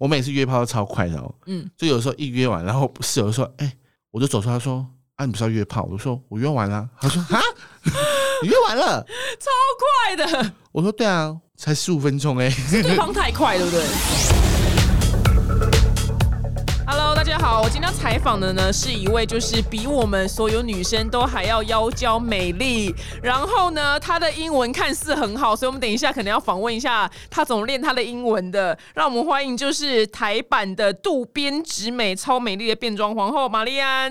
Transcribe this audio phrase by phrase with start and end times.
[0.00, 3.70] 我每次约炮都超快的哦，嗯，就有时候一约完，然后室友就说：“哎、
[4.10, 7.38] 我就走出来，他说啊，你不是要约炮？”我就说：“我约完了。”他说：“哈，
[8.42, 9.06] 你约完了
[9.38, 13.84] 超快的，？”我说：“对啊，才十五分钟哎、 对方太快，对不对
[17.62, 28.76] 我今天要采访的呢是一位就是比我们所有女生都还要妖娇美丽，然后呢她的英文看似很好，所以我们等一下可能要访问一下她怎么练她的英文的。
[28.94, 34.10] 让我们欢迎就是台版的渡边直美，超美丽的变装皇后玛丽安。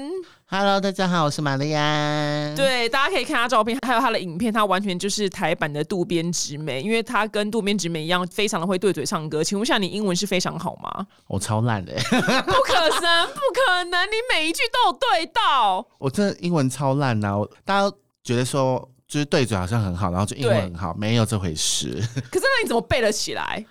[0.51, 9.43] Hello，大家好，我是玛丽安。，对，大家可以看她照片，还有她的影片，她完全就是台版的渡边直美，因为她跟渡边直美一样，非常的会对嘴唱歌。
[9.43, 11.05] 请问一下，你英文是非常好吗？
[11.27, 15.85] 我超烂的、不可能，不可能，你每一句都有对到。
[15.99, 21.91] 我真的英文超烂呐、我大家都觉得说就是对嘴好像很好，然后就英文很好，没有这回事，
[22.31, 23.63] 可是那你怎么背得起来？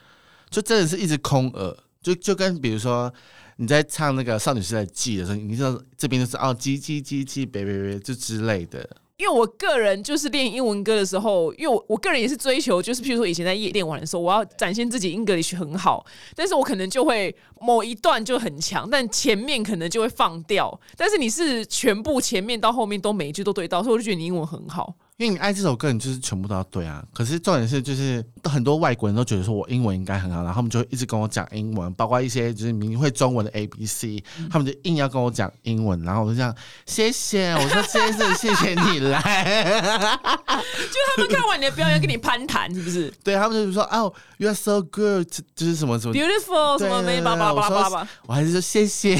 [0.49, 3.13] 就真的是一直空耳，就就跟比如说。
[3.61, 8.89] 你在唱那个少女时代记的时候，你知道这边就是哦，叽叽叽叽，别别别，就之类的。
[9.17, 20.81] 因为我个人就是练英文歌的时候，因为我我个人也是追求，就是譬如说以前在夜店玩的时候，我要展现自己 English 很好，但是我可能就会某一段就很强，但前面可能就会放掉。
[20.97, 24.95] 但是你是全部前面到后面都每一句都对到，所以我就觉得你英文很好。
[25.19, 27.05] 因为你爱这首歌，你就是全部都要对啊。
[27.13, 36.55] 可是重点是，就是很多外国人都觉得说我英文应该很好，然后他们就一直跟我讲英文，包括一些就是明明会中文的 A B C，、他们就硬要跟我讲英文，然后我就这样
[36.87, 46.15] 谢谢，我说先生谢谢你来，就他们看完你的表演跟你攀谈，是不是 对他们就是说哦，You are so good，就是什么什么。
[46.15, 49.17] beautiful 什么没巴拉巴拉巴拉巴拉，我还是说谢谢，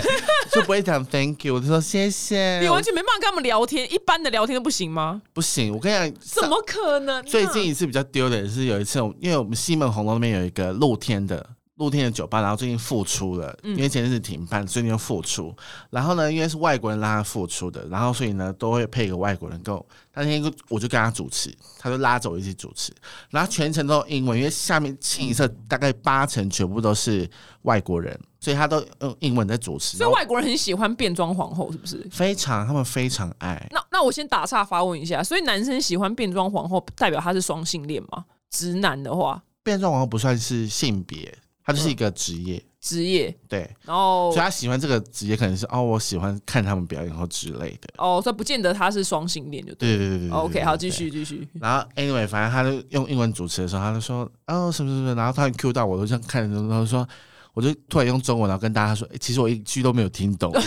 [0.50, 2.58] 就不会讲 Thank you，我就说谢谢。
[2.60, 5.20] 你完全没办法跟他们聊天，一般的聊天都不行吗？
[5.34, 7.22] 不行，我跟你讲，怎么可能啊？
[7.22, 11.44] 最近一次比较丢的是有一次，因为我们西门红楼那边有一个露天的
[11.76, 15.52] 露天的酒吧，然后最近复出了，因为前阵子停办，最近又复出。
[15.90, 19.84] 然后呢，因为是外国人让他复出的，然后所以呢都会配一个外国人跟我。
[20.14, 22.92] 那天我就跟他主持，他就拉着我一起主持，
[23.30, 27.28] 然后全程都用英文，因为下面清一色大概八成全部都是
[27.62, 29.96] 外国人，所以他都用英文在主持。
[29.96, 32.04] 所以外国人很喜欢变装皇后，是不是？
[32.10, 33.64] 非常，他们非常爱。
[33.70, 38.24] 那那我先打岔发问一下，所以男生喜欢变装皇后，代表他是双性恋吗？
[38.50, 41.32] 直男的话，变装皇后不算是性别，
[41.64, 43.60] 它就是一个职业，职业，对。
[43.84, 47.88] 然后所以他喜欢这个职业，可能是哦，我喜欢看他们表演或之类的。
[47.98, 49.96] 哦，所以不见得他是双性恋，就对。
[49.96, 50.90] 对对对对对 OK，好，继。
[50.90, 51.48] 续继续。
[51.60, 57.08] 然后 anyway，反正他就用英文主持的时候，他就说哦什么什么然后他 Q 到我，都这样看着，然后说，
[57.54, 60.52] 我就突然用中文，然后跟大家说，诶其实我一句都没有听懂，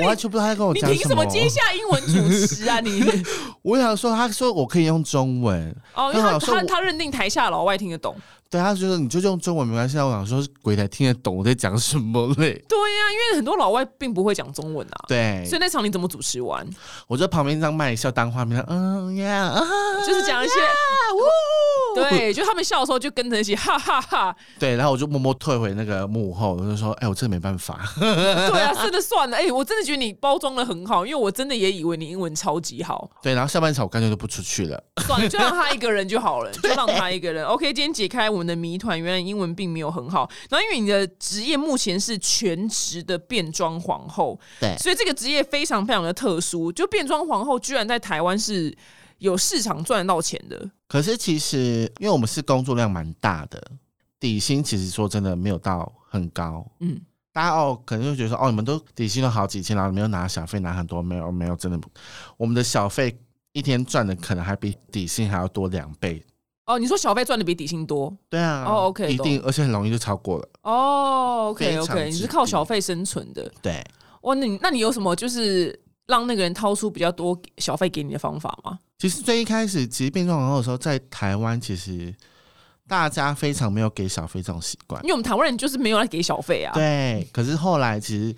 [0.00, 0.94] 我完全不知道他在跟我讲什么。
[0.94, 2.78] 凭什么接下英文主持啊？
[2.80, 3.02] 你
[3.62, 8.16] 我想说，他说我可以用中文，哦，因为他他他认定台下老外听得懂。
[8.50, 9.98] 对，他就说你就用中文没关系。
[9.98, 12.64] 我想说，鬼才听得懂我在讲什么嘞？
[12.66, 15.04] 对呀、因为很多老外并不会讲中文啊。
[15.06, 16.66] 对，所以那场你怎么主持完？
[17.06, 19.60] 我在旁边这样卖笑当画面，嗯呀，啊
[20.06, 20.54] 就是讲一些，
[21.14, 21.17] 呜
[22.10, 27.80] 对，就他们笑的时候就跟着一起哈哈哈对，然后我就默默退回那个幕后，我就说，哎，我真的没办法。
[27.98, 33.10] 对啊， 真的算了，哎、我真的觉得你包装的很好，因为我真的也以为你英文超级好。
[33.22, 34.82] 对，然后下半场我干脆就不出去了。
[35.06, 37.44] 算了， 就让他一个人就好了，就让他一个人。
[37.44, 40.28] OK，今天解开我们的谜团，原来英文并没有很好。
[40.50, 46.72] 然后因为你的职业目前是全职的变装皇后，对所以这个职业非常非常的特殊。
[46.72, 48.76] 就变装皇后居然在台湾是
[49.18, 50.70] 有市场赚得到钱的。
[50.88, 53.62] 可是其实，因为我们是工作量蛮大的，
[54.18, 56.66] 底薪其实说真的没有到很高。
[56.80, 56.98] 嗯，
[57.32, 61.90] 大家哦，可能就觉得说，哦，你们都底薪都好几千，然后没有拿小费拿很多，没有没有，真的不，
[62.38, 63.14] 我们的小费
[63.52, 66.24] 一天赚的可能还比底薪还要多两倍。
[66.64, 68.14] 哦，你说小费赚的比底薪多？
[68.28, 70.48] 对啊，哦，OK，一定，而且很容易就超过了。
[70.62, 73.50] 哦，OK OK，你是靠小费生存的。
[73.62, 73.84] 对，
[74.22, 78.78] 哇，那你那你有什么就是让那个人掏出比较多小费给你的方法吗？
[78.98, 82.12] 其实最一开始，其实变装皇后的时候，在台湾其实
[82.88, 85.08] 大家非常没有给小费这种习惯因。
[85.08, 86.72] 为我们台湾人就是没有来给小费啊。
[86.74, 88.34] 对，可是后来其实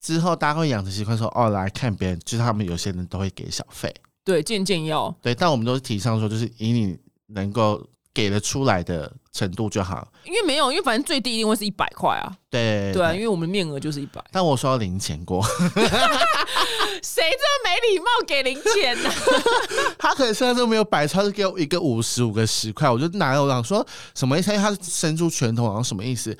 [0.00, 3.92] 之后大家会养成习惯说，哦，来看别人，就是他们有些人都会给小费。
[4.24, 5.14] 对，渐渐要。
[5.20, 6.96] 对，但我们都是提倡说，就是以你
[7.26, 7.84] 能够
[8.14, 10.06] 给得出来的程度就好。
[10.24, 14.20] 因为没有，因为反正最低一定会是一百块啊，对对啊，因为我们面额就是一百。
[14.32, 15.40] 但我收到零钱过，
[17.00, 19.10] 谁这么没礼貌给零钱呢、
[19.96, 24.50] 他可能身上都没有摆出，他就给我一个五十五个十块，我就拿了，我想说什么意思？
[24.56, 26.36] 他伸出拳头，然后什么意思？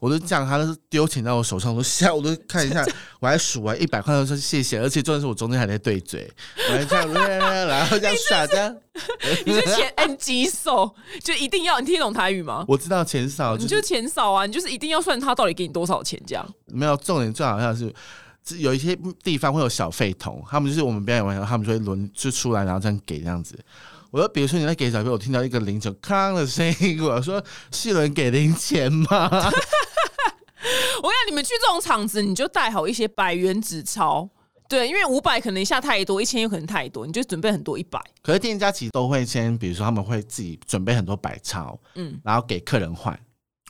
[0.00, 2.84] 我就这样，他就是丢钱在我手上，我就吓，我都看一下，
[3.20, 6.28] 我还数完一百块，我说谢谢，而且重点是我中间还在对嘴，
[6.68, 7.08] 我还这样，
[7.68, 8.76] 然后这样耍这样，
[9.46, 10.92] 你是钱 N 级手，
[11.22, 12.64] 就一定要你听懂台语吗？
[12.66, 16.46] 我知道钱少，你就钱少啊，你就是一定要算他到底给你多少钱这样。
[16.66, 17.92] 没有重点，最好像是
[18.58, 23.58] 有一些地方会有小费桶，他们就是我们表演完后，他们就会轮就出来，然后这样给这样子。
[24.10, 29.30] 我说，比如说你在给小费，我听到一个零钱哐的声音，我说是有人给零钱吗？
[31.02, 34.28] 我讲你们去这种场子，你就带好一些百元纸钞。
[34.68, 38.00] 对，因为五百可能一下太多，一千有可能太多，你就准备很多一百。
[38.22, 43.18] 可是店家其实都会先，比如说他们会自己准备很多百钞，嗯，然后给客人换。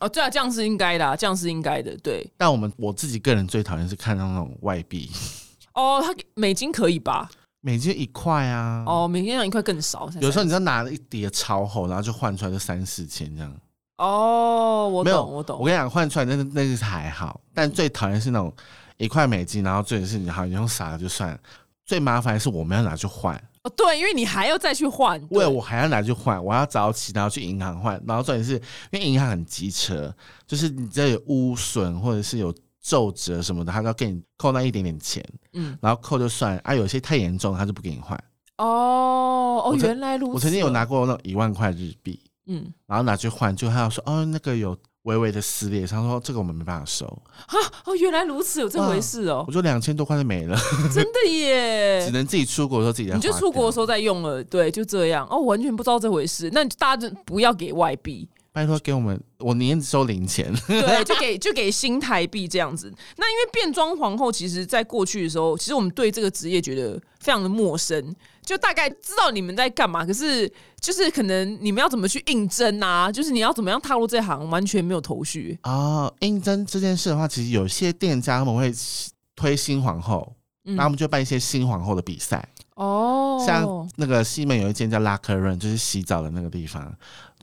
[0.03, 2.29] 哦，对啊，这样是应该的，这样是应该的，对。
[2.37, 5.11] 但我们我自己个人最讨厌是看到那种外币。
[5.75, 7.31] 哦，它美金可以吧？
[7.61, 8.85] 美金一块啊。
[8.87, 10.11] 哦，美金上一块更少。
[10.21, 13.57] 有时候你知道拿了一叠超厚，然后就换出来就三四千这样。
[13.99, 15.59] 哦，我懂，我懂。
[15.59, 18.53] 我跟你讲，换出来那那是还好，但最讨厌是那种。
[18.99, 21.39] 一块美金，然后最是你好，你用傻了就算了。
[21.85, 23.35] 最麻烦的是我们要拿去换
[23.65, 28.03] 哦，对，因为你还要再去换，对我还要拿去换，我要早起，然后去银行换。
[28.07, 28.55] 然后重点是
[28.91, 30.13] 因为银行很机车，
[30.47, 38.19] 就是你这有污损或者是有皱褶什么的，他要给你扣那一点点钱，嗯，然后扣就算啊，有些太严重，他就不给你换。
[38.59, 40.33] 哦哦，原来如此。
[40.35, 44.77] 我曾经有拿过那种一万块日币，嗯，然后拿去换，就他要说哦，那个有。
[45.03, 47.07] 微微的撕裂，他说：“这个我们没办法收。”
[47.47, 47.57] 啊
[47.87, 49.45] 哦，原来如此，有这回事哦。
[49.47, 50.57] 我说两千多块就没了，
[50.95, 52.05] 真的耶！
[52.07, 53.15] 只能自己出国的时候自己再。
[53.17, 55.27] 你就出国的时候再用了，对，就这样。
[55.29, 56.49] 哦，完全不知道这回事。
[56.53, 60.55] 那大家就不要给外币，拜托给我们，我宁愿收零钱。
[60.69, 62.93] 对， 就给就给新台币这样子。
[63.17, 68.15] 那因为变装皇后，其实在过去的时候，其实我们对这个职业觉得非常的陌生。
[68.45, 73.11] 就大概知道你们在干嘛，可是就是可能你们要怎么去应征啊？
[73.11, 76.13] 就是你要怎么样踏入这行，完全没有头绪啊。
[76.21, 78.73] 应征这件事的话，其实有些店家他们会
[79.37, 80.35] 推新皇后，
[80.65, 83.41] 那我们就办一些新皇后的比赛哦。
[83.47, 86.93] 像那个西门有一间叫拉克润，就是洗澡的那个地方，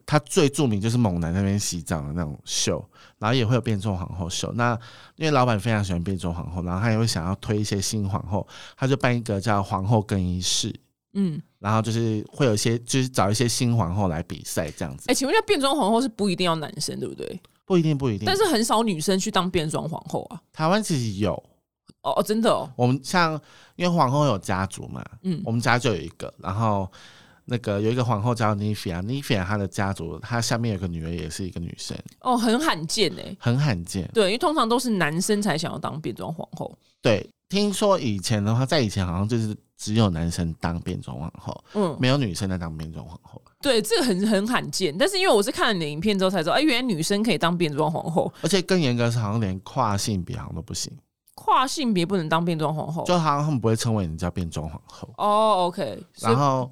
[0.06, 2.84] 它最著名就是猛男那边洗澡的那种秀，
[3.20, 4.52] 然后也会有变装皇后秀。
[4.52, 4.78] 那
[5.16, 8.46] 因为老板非常喜欢变装皇后，然后他也会想要推一些新皇后，
[8.78, 10.78] 他就办一个叫皇后更衣室。
[11.14, 15.06] 嗯，然后就是会有一些，就是找一些新皇后来比赛这样子。
[15.08, 17.40] 哎，请问一下，变装皇后是不一定要男生，对不对？
[17.66, 18.26] 不一定，不一定。
[18.26, 20.42] 但是很少女生去当变装皇后啊。
[20.52, 21.34] 台湾其实有
[22.02, 22.72] 哦哦，真的哦。
[22.76, 23.34] 我们像
[23.76, 26.92] 因为皇后有家族嘛，嗯，我们家就有一个，然后
[27.50, 31.98] 那个有一个皇后叫妮菲亚，妮菲亚她的家族，她下面有个女儿也是一个女生。
[32.22, 34.10] 哦，很罕见哎，很罕见。
[34.14, 36.78] 对，因为通常都是男生才想要当变装皇后。
[37.02, 39.56] 对，听说以前的话，在以前好像就是。
[39.82, 43.42] 只有男生当变装皇后，嗯，没有女生在当变装皇后。
[43.62, 44.94] 对，这个很很罕见。
[44.98, 48.30] 但是因为我是看了你的影片之后才知道，哎，原来女生可以当变装皇后。
[48.42, 50.92] 而且更严格是，好像连跨性别好像都不行。
[51.34, 55.10] 跨性别不能当变装皇后，就好像他们不会称为人家变装皇后。
[55.16, 56.04] 哦，OK。
[56.20, 56.70] 然后。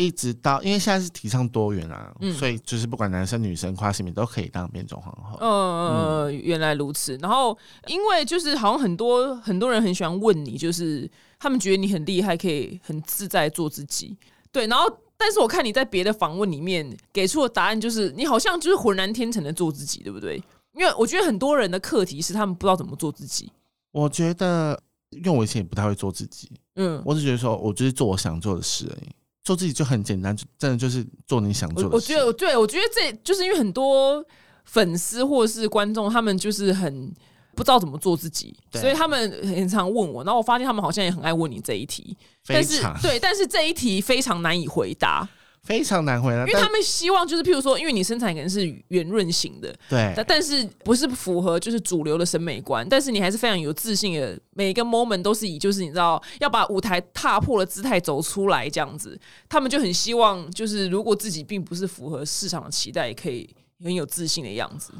[0.00, 5.38] 一直到，因为现在是提倡多元啊，所以就是不管男生女生跨性别都可以当变种皇后。
[5.40, 7.16] 嗯，原来如此。
[7.18, 7.56] 然后，
[7.86, 11.08] 因为就是好像很多很多人很喜欢问你，就是
[11.38, 14.16] 他们觉得你很厉害，可以很自在做自己。
[14.50, 14.84] 对，然后
[15.16, 20.42] 但是我看你在别的访问里面给出的答案，就是你好像就是浑然天成的做自己，对不对？
[20.74, 23.50] 因为我觉得很多人的课题是他们不知道怎么做自己。
[23.92, 24.80] 我觉得，
[25.10, 29.10] 因为我以前也不太会做自己，嗯，我只觉得说我就是做我想做的事而已。
[29.50, 31.90] 做自己就很简单，真的就是做你想做的。
[31.90, 34.24] 我觉得，对我觉得这就是因为很多
[34.64, 37.12] 粉丝或者是观众，他们就是很
[37.56, 40.22] 不知道怎么做自己，所以他们很常问我。
[40.22, 45.28] 然后我发现他们好像也很爱问你这一题，但是对，但是这一题非常难以回答。
[45.62, 63.48] 非常难回来，因为他们希望就是，譬如说，因为你身材可能是圆润型的，对，但是不是符合就是主流的审美观，但是你还是非常有自信的，每一个 moment 都是以就是你知道要把舞台踏破的姿态走出来这样子，他们就很希望就是如果自己并不是符合市场的期待，也可以
[63.84, 64.92] 很有自信的样子。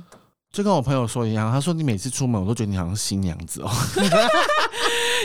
[0.52, 3.70] 就跟我朋友说一样，他说你每次出门，我都觉得你好像新娘子哦。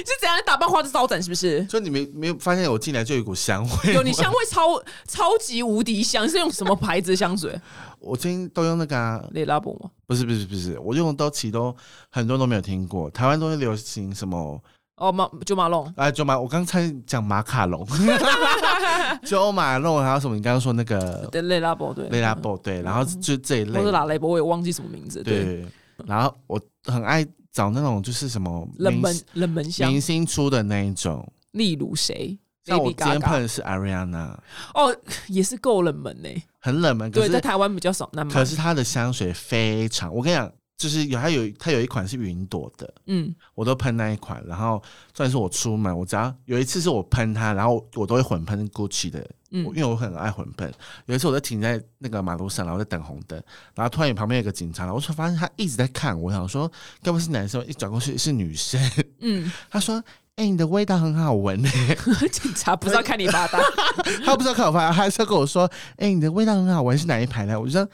[0.06, 1.22] 是怎样打扮花枝招展？
[1.22, 1.64] 是不是？
[1.66, 3.94] 就你没没有发现我进来就有一股香味？
[3.94, 7.60] 有，你香味超超级无敌香，是用什么牌子的香水？
[8.00, 9.90] 我最近都用那个雷拉布吗？
[10.06, 11.76] 不是不是不是，我用的都其实都
[12.12, 13.10] 很多都没有听过。
[13.10, 14.62] 台湾都是流行什么？
[14.98, 17.86] 哦马九马龙哎九马，我刚才讲马卡龙，
[19.26, 20.36] 九马龙还有什么？
[20.36, 25.22] 你刚刚说那个雷拉伯对雷拉伯对，然后就这一类，或者拉雷伯，我也忘记什么名字。
[25.22, 25.66] 对，
[26.06, 32.38] 然后我很爱找那种就是什么冷门冷门香明星出的那一种，例如谁？
[32.64, 34.34] 像我今天喷的是 Ariana，
[34.74, 34.96] 哦，
[35.28, 36.30] 也是够冷门呢，
[36.62, 37.12] 很冷门。
[37.12, 38.10] 对，在台湾比较少。
[38.14, 40.50] 那可是它的香水非常，我跟你讲。
[40.78, 44.44] 就是有，它有它有一款是云朵的，嗯，我都喷那一款。
[44.46, 44.82] 然后
[45.14, 49.20] 算是我出门，我只要有一次是我喷它，然后我都会混喷 Gucci 的
[49.52, 50.70] 嗯因为我很爱混喷。
[51.06, 53.42] 有一次我在停在那个马路上，然后在等红灯，
[53.74, 56.70] 然后突然旁边有个警察，然后我就发现他一直在看我，想说
[57.02, 57.66] 该不是男生？
[57.66, 58.80] 一转过去是女生，
[59.22, 60.04] 嗯， 他说
[60.36, 61.58] ：“哎、你的味道很好闻。
[62.30, 63.62] ”警察不知道看你发单，
[64.26, 67.88] 他不知道看我发，他还是要跟我说：“哎、你的味道很好闻，是哪一排的？”我就说：“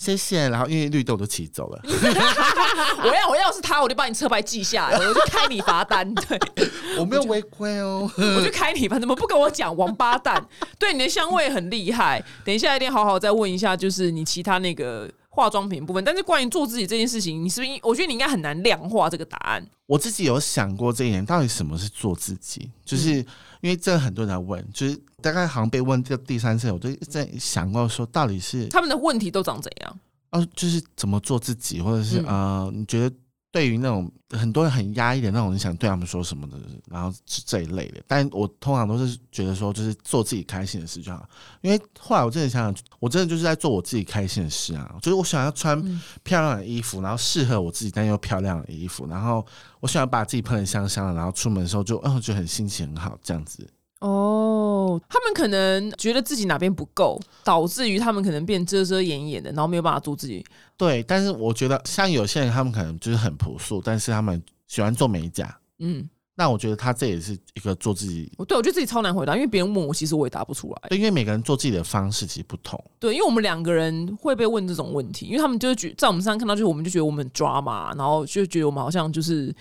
[0.00, 1.82] 谢谢。”然后因为绿豆都骑走了，
[3.04, 6.40] 我要我要是他，我就把你车牌记下来，我就开你罚单，对，
[6.98, 8.10] 我没有违规哦。
[8.16, 10.42] 我就开你罚，怎么不跟我讲，王八蛋？
[10.78, 16.02] 对，你的香味很厉害，等一下一定好好再问一下，就是你其他那个化妆品部分。
[16.02, 17.78] 但是关于做自己这件事情，你是不是？
[17.82, 19.62] 我觉得你应该很难量化这个答案。
[19.86, 22.70] 我自己有想过这一点，到底什么是做自己？
[22.84, 23.24] 就是
[23.60, 29.98] 因为真的很多人在问，就是大概好像被问这第三次，我就在想过说，到底是他们的问题都长怎样？
[30.30, 33.14] 哦，就是怎么做自己，或者是、嗯呃，你觉得
[33.52, 36.56] 对于那种很多人很压抑的那种，你想对他们说什么的，
[36.88, 38.00] 然后是这一类的。
[38.06, 41.28] 但我通常都是觉得说，就是做自己开心的事就好。
[41.60, 44.94] 因为后来我真的想想，我真的就是在做我自己开心的事啊。
[45.02, 49.44] 就是我想要穿嗯漂亮的衣服，然后适合我自己但又漂亮的衣服，然后
[49.80, 53.68] 我喜欢把自己喷的香香的，然后出门的时候就嗯，就很心情很好这样子。
[54.00, 60.44] 哦，他们可能觉得自己哪边不够，导致于他们可能变遮遮掩掩的，然后没有办法做自己。
[60.76, 65.54] 对，但是我觉得像有些人，他们可能就是很朴素，但是他们喜欢做美甲。
[65.80, 70.88] 嗯，那我觉得他这也是一个做自己，我对我觉得自己超难回答，因为别人问我，其实我也答不出来。
[70.88, 72.82] 对，因为每个人做自己的方式其实不同。
[72.98, 79.54] 对，因为我们两个人会被问这种问题，因为他们就是觉在我们身上看到，就是我们就觉得我们很抓嘛，然后就觉得我们好像就是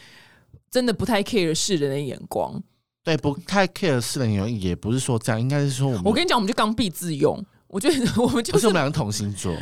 [0.72, 2.64] 真的不太 care 世人的眼光。
[3.10, 7.44] 对，不太 care 私人眼也不是说这样，应该是说我们，我跟你讲，我们就刚愎自用。
[7.68, 9.56] 我觉得我们就是不是我们两个同星座，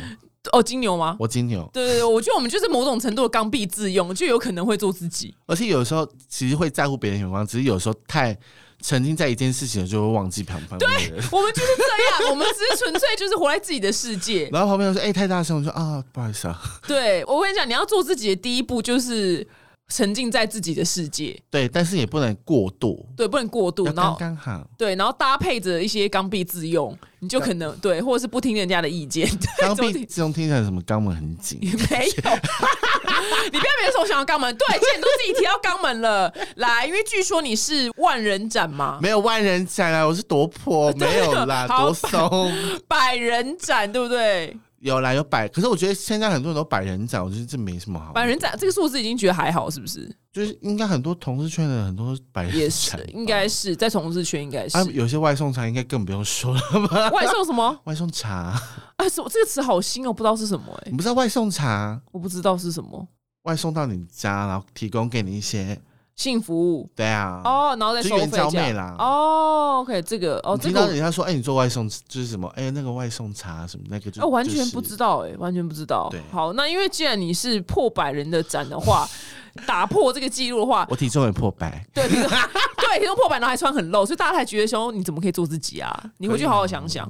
[0.52, 1.16] 哦金牛吗？
[1.18, 5.34] 我金牛，对对对，我觉得我们就是某种程度的刚愎自用，就有可能会做自己。
[5.46, 8.34] 而且有时候其实会在乎别人眼光，只是有时候太
[8.80, 11.20] 沉浸在一件事情了，就会忘记旁旁边对。
[11.30, 14.48] 我们就是这样，我们只是纯粹就是活在自己的世界。
[14.50, 16.58] 然后旁边人说：“哎、太大声！”我说：“啊，不好意思啊。
[16.86, 19.46] 对我跟你讲，你要做自己的第一步就是
[19.88, 24.66] 沉浸在自己的世界，”对，但是也不能过度，对，不能过度，然后刚刚好。
[24.76, 29.28] 对，然后搭配着一些刚愎自用，你就可能对，或者是不听人家的意见。
[29.28, 32.12] 对刚愎自用听起来什么肛门很紧，也 没有，
[33.50, 34.54] 你不要别说我想要肛门。
[34.56, 40.06] 对，既然你都自己提到肛门了， 来，因为据说你是万人斩嘛，没有万人斩啊！
[40.06, 42.52] 我是多破，没有啦，好多松。
[42.86, 44.56] 百人斩，对不对？
[44.80, 48.12] 有啦，有百，可是我觉得现在很多人都百人斩，我觉得这没什么好。
[48.12, 50.08] 百人斩这个数字已经觉得还好，是不是？
[50.32, 57.10] 就是应该很多同事圈的很多百人也是，应该是在同事圈应该是啊，有些外送茶应该更不用说了吧？
[57.10, 58.56] 外送什么 外送茶，
[58.96, 59.08] 啊？
[59.08, 63.08] 什么这个词好新哦，不知道是什么哎、你不知道外送茶我不知道是什么
[63.42, 65.80] 外送到你家，然后提供给你一些，
[66.18, 68.50] 性服务对啊，哦，然后再就援收费这样。
[68.50, 68.96] 交妹啦。
[68.98, 76.08] 哦，OK，这个哦，你听到人家说，哎，你做外送就是什么，哎，那个外送茶什么那个就，哦，完全就是不知道哎、完全不知道。
[76.10, 76.20] 对。
[76.32, 79.08] 好，那因为既然你是破百人的展的话，
[79.64, 86.04] 打破这个记录的话，我体重也破百，对， 对，体重破百，然后还穿很露，所以大家才觉得说你怎么可以做自己啊？
[86.18, 87.08] 你回去好好想想，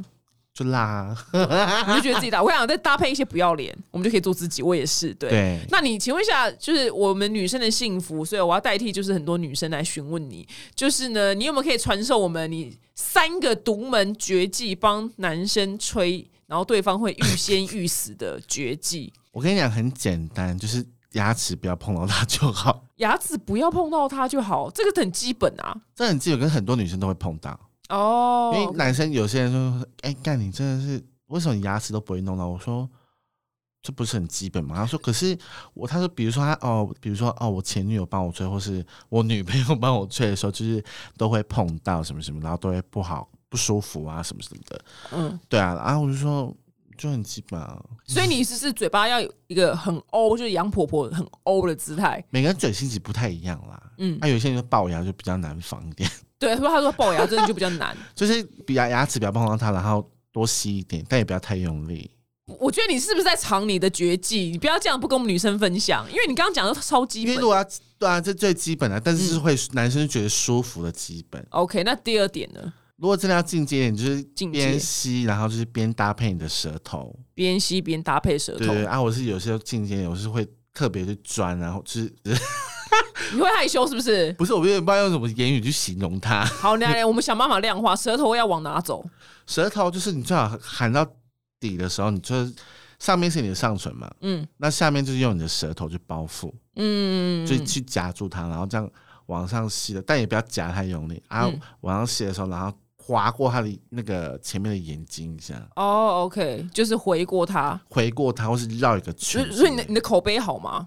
[0.58, 1.16] 就辣，
[1.86, 2.42] 你就觉得自己大。
[2.42, 4.60] 我跟你讲，再搭配一些不要脸，我们就可以做自己。
[4.60, 5.30] 我也是，对。
[5.30, 19.12] 对，那你请问一下，就是我们女生的幸福，所以我要代替就是很多女生来询问你，就是呢，你有没有可以传授我们你三个独门绝技，帮男生吹，然后对方会欲仙欲死的绝技？
[19.30, 25.76] 我跟你讲很简单，就是牙齿不要碰到它就好，牙齿不要碰到它就好，这个很基本啊。
[25.94, 27.58] 这很基本，跟很多女生都会碰到。
[27.88, 32.88] 哦，因为男生有些人说：“哎、干你真的是为什么你牙齿都不会弄到？”我说
[33.82, 35.36] ：“这不是很基本吗？”他说：“可是
[35.74, 40.84] 我，他说，比如说他哦，比如说哦，我前女友帮我吹，或是我女朋友帮我吹的时候，就是
[41.16, 44.84] 都会碰到什么什么，然后都会不好不舒服啊，什么什么的。
[45.12, 46.54] 嗯，对啊，然后我就说
[46.98, 52.22] 就很基本啊，所以你是是嘴巴要有一个很欧，就是杨婆婆很欧的姿态。
[52.30, 53.82] 每个人嘴型其实不太一样啦。
[53.98, 57.96] 嗯那、，有些人就龅牙就比较难防一点，对，说他说龅牙真的就比较难。
[58.14, 62.10] 就是比牙牙齿不要碰到它，然后多吸一点，但也不要太用力。
[62.58, 64.50] 我觉得你是不是在藏你的绝技？
[64.50, 67.48] 你不要这样不跟我们女生分享，因为你刚刚讲的都超基本因为如。
[67.48, 67.64] 果要
[67.98, 71.44] 对啊，这最基本的，但是是会、男生觉得舒服的基本。
[71.50, 72.72] OK，那第二点呢？
[72.96, 77.14] 如果真的要进阶一点，就是进阶边吸，然后就是边搭配你的舌头。
[77.34, 82.14] 边吸边搭配舌头，对对啊，我是有时候进阶我是会特别去钻，然后就是
[83.32, 84.32] 你会害羞是不是？
[84.34, 86.44] 不是我有点不知道用什么言语去形容它。
[86.60, 89.04] 好，来来，我们想办法量化，舌头要往哪走？
[89.46, 91.06] 舌头就是你最好含到
[91.60, 92.52] 底的时候，你就是
[92.98, 98.90] 上面是你的上唇嘛，嗯那下面就是用你的舌头去包覆，嗯，就去夹住它，然后这样
[99.26, 101.46] 往上吸的，但也不要夹太用力啊。
[101.46, 109.42] 嗯往上吸的时候，然后划过他的那个前面的眼睛一下，哦，OK，就是回过他，回过他，或是绕一个圈。
[109.42, 110.86] 所以所以你的你的口碑好吗？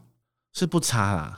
[0.53, 1.37] 是不差啦。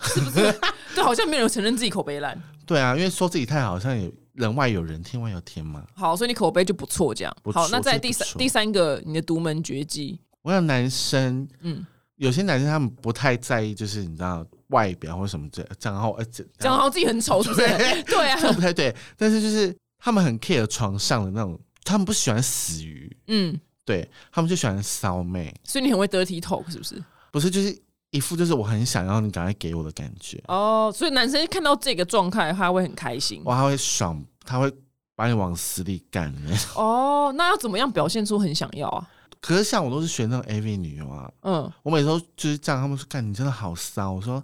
[0.96, 2.42] 对， 好像没有人承认自己口碑烂。
[2.66, 5.86] 对啊，因为说自己太好，好像有人外有人，天外有天嘛。
[5.94, 17.68] 好，所以你口碑就不错，这样好，那在第三第三个，你的独门绝技，我想男生嗯，有些男生他们不太在意，就是你知道外表或什么这然后呃这这样好自己很丑，是不是？
[18.04, 27.04] 对啊，不太对，但是就是他们很 care 床上的那种，他们不喜欢死鱼，嗯，对他们就喜欢骚妹，所以你很会 dirty talk，是不是？
[27.30, 27.78] 不是就是
[28.14, 33.42] 一副就是我很想要你赶快给我的感觉，哦，所以男生看到这个状态，他会很开心。
[33.46, 34.72] 哇，他会爽，他会
[35.16, 36.56] 把你往死里干的。
[36.78, 39.10] 哦，那要怎么样表现出很想要啊？
[39.42, 44.42] 可是像我都是选那种 AV 女优啊，嗯，我每次都就是这样，他们说干你真的好骚，我说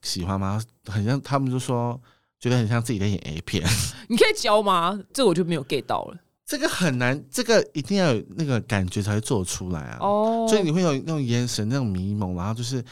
[0.00, 0.58] 喜欢吗？
[0.86, 2.00] 很像，他们就说
[2.40, 3.62] 觉得很像自己在演 A 片。
[4.08, 4.98] 你可以教吗？
[5.12, 6.16] 这我就没有 get 到了。
[6.52, 9.96] 这个很难，这个一定要有那个感觉才会做出来啊。
[10.02, 12.84] 哦，所以你会有那种眼神、那种迷蒙，然后就是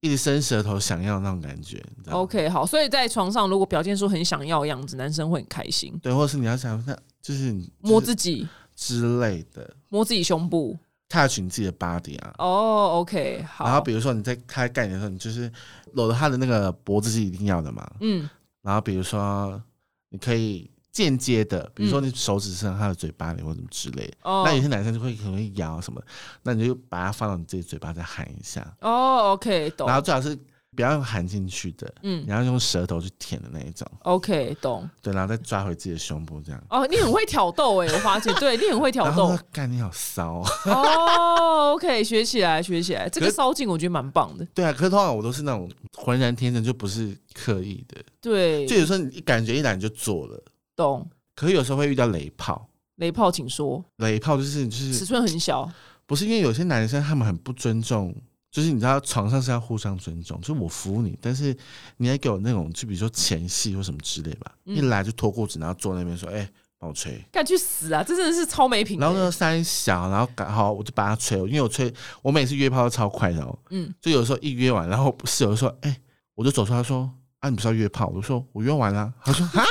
[0.00, 10.76] 一直伸舌头想要那种感觉，？OK 好，所以在床上如果表现出很想要的样子，男生会很开心，对，或者是你要想，那就是摸自己，之类的摸自己胸部。
[11.08, 12.34] touch 你自己的 body 啊。
[12.36, 13.64] 哦，OK 好。
[13.64, 15.50] 然后比如说你在开干你的时候，你就是
[15.94, 17.90] 搂着他的那个脖子是一定要的嘛。
[18.00, 18.28] 嗯，
[18.60, 19.62] 然后比如说
[20.10, 24.16] 你可以间接的，比如说嗯你手指伸到他的嘴巴里或什么之类的。
[24.22, 26.00] 哦，那有些男生就会很会咬什么，
[26.42, 29.94] 那你就把它放到你自己嘴巴再含一下，哦，OK 懂然。
[29.94, 30.38] 后最好是
[30.74, 34.88] 不要用含进去的，嗯你要用舌头去舔的那一种，，OK 懂。
[35.02, 36.62] 对，然后再抓回自己的胸部这样。
[36.70, 39.40] 哦，你很会挑逗哎，我发现，对 你很会挑逗然后呢。
[39.52, 44.46] 干你好骚、哦，哦，OK，学起来，学起来，这个骚劲我觉得蛮棒的。
[44.54, 50.42] 对啊，可是通常我都是那种浑然天成，就不是刻意的，对，就有时候你感觉一来你就做了，
[50.76, 51.10] 懂。
[51.34, 53.84] 可是有时候会遇到雷炮，雷炮，请说。
[53.96, 55.68] 雷炮就是就是尺寸很小，
[56.06, 58.14] 不是因为有些男生他们很不尊重，
[58.50, 61.54] 就是你知道床上是要互相尊重，就是我服务你，但是
[61.96, 67.22] 你还给我那种就比如说前戏或什么之类吧，嗯一来就脱裤子，然后坐那边说，哎、帮我吹。
[67.30, 68.02] 敢去死啊！
[68.02, 69.04] 这真的是超没品的。
[69.04, 76.00] 然后呢，三小，然后刚好我就把他吹，因为我吹，我每次约炮都超快的哦，嗯，就有时候一约完，然后室友就说，哎、
[76.34, 77.10] 我就走出来说，
[77.40, 78.06] 啊，你不是要约炮？
[78.06, 79.64] 我就说我约完了，他说啊，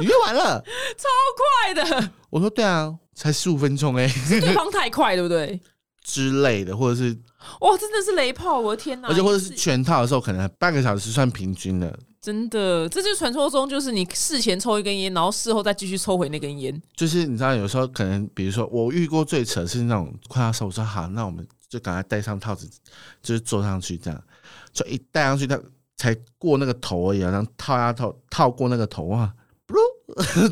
[0.00, 0.62] 你约完了？
[0.96, 5.60] 超快的，我说对啊，才十五分钟哎、对方太快，对不对？
[6.02, 7.16] 之类的，或者是
[7.60, 8.58] 哇，真的是雷炮！
[8.58, 9.08] 我的天哪！
[9.08, 16.82] 而且或者是全套的时候，可能半个小时算平均的，真的，这就是传说中，就是你事前抽一根烟，然后事后再继续抽回那根烟。
[16.96, 22.68] 就是你知道，有时候可能，比如说我遇过最扯是那种快要收，我说好，那我们就赶快戴上套子，
[23.22, 24.20] 就是坐上去这样，
[24.72, 25.60] 就一戴上去，它
[25.96, 29.39] 才过那个头而已啊，然后套下套，套过那个头啊，不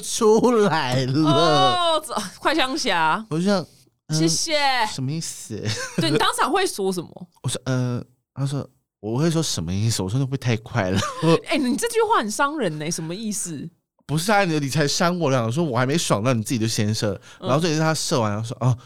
[0.03, 3.61] 出来了，哦，这快枪侠，我就想，
[4.09, 4.59] 嗯谢谢。
[4.92, 5.62] 什么意思？
[5.97, 7.29] 对你当场会说什么？
[7.42, 8.03] 我说，呃，
[8.35, 8.68] 他说
[9.01, 10.03] 我会说什么意思？
[10.03, 10.99] 我说会不会太快了？
[11.49, 13.68] 哎、你这句话很伤人呢、什么意思？
[14.07, 18.77] 不是啊，你你才伤我两个，说我还没爽到，你自己就先射，然后这一次他射完，然后说哦，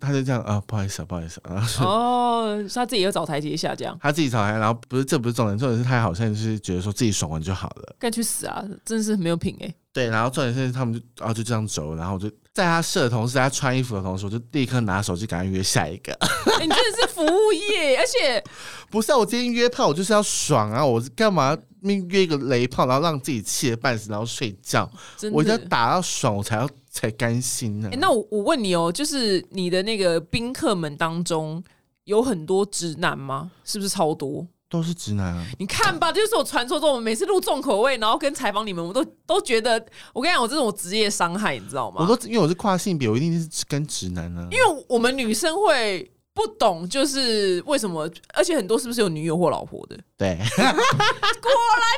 [0.00, 3.98] 他就这样啊，不好意思啊，不好意思啊，哦，是他自己又找台阶下，这样。
[4.00, 8.64] 他自己找来，然后不是这不是重点，重点是他好像就是觉得说自己爽完就好了，该去死啊！
[8.84, 16.12] 真的是没有品哎、对，然后重点是他们就啊就这样走，然后我就在他射的同时，在他穿衣服的同时，我就立刻拿手机赶快约下一个。
[16.58, 18.42] 哎、你真的是服务业，而且
[18.90, 24.90] 不是啊，我今天约炮，我就是要爽啊，我干嘛命约一个雷炮，然后让自己气得半死，然后睡觉，
[25.32, 31.62] 我一定要打到爽，我才要才甘心呢、哎、那我我问你哦，就是你的那个宾客们当中
[32.04, 33.50] 有很多直男吗？
[33.64, 34.46] 是不是超多？
[34.68, 35.44] 都是直男啊。
[35.58, 39.72] 你看吧，这就是我传说中，我们每次录重口味，然后跟采访你们，我都都觉得，
[40.12, 41.96] 我跟你讲，我这种职业伤害，你知道吗？
[41.98, 44.46] 我都因为我是跨性别，我一定是跟直男啊。
[44.52, 49.96] 因为我们女生会不懂，就是为什么，而且很多是不是有女友或老婆的？
[50.18, 50.74] 对，果然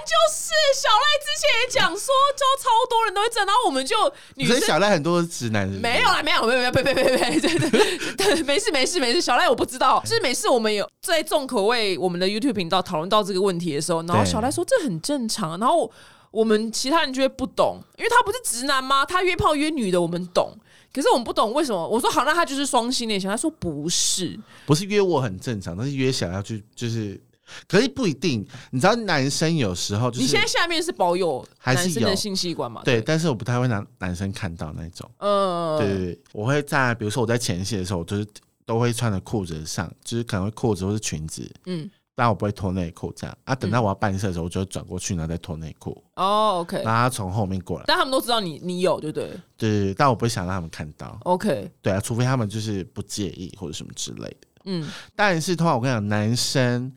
[0.05, 3.97] 就是小赖之前也讲说，就超多人都会这样，然后我们就
[4.35, 15.91] 女生小赖很多是直男没有啦，没有，没有，没有，别别别别别，对对对，没事没事没事，小赖我不知道，就是每次我们有在重口味我们的 YouTube 频道讨论到这个问题的时候，然后小赖说这很正常，然后
[16.31, 19.07] 我们其他人就会不懂，因为他不是直男吗？
[19.07, 20.53] 他约炮约女的我们懂。
[20.97, 21.87] 可是我们不懂为什么？
[21.87, 23.29] 我说好，那他就是双性恋型。
[23.29, 27.21] 他说不是，不是约我很正常，但是约想要去就是，
[27.69, 28.47] 可是不一定。
[28.71, 32.81] 你知道男生有时候就是你现在下面是保有还是有男生的性器官嘛？
[32.83, 35.11] 对，，但是我不太会让男生看到那种。
[35.19, 38.27] 嗯，对对对，我会在比如说我在前戏的时候，我就是
[38.65, 43.55] 都会穿着裤子上，就是可能会裤子或是裙子，嗯，但我不会脱内裤这样啊。
[43.55, 47.85] 等到我要办事的时候，我就会转过去，然后再脱内裤，哦，OK，然后他从后面过来。
[47.87, 51.17] 但他们都知道你你有，对不对对对对，但我不会想让他们看到。
[51.25, 54.49] ？OK，对啊，除非他们就是不介意或者什么之类的。
[54.65, 56.91] 嗯，但是通常我跟你讲，男生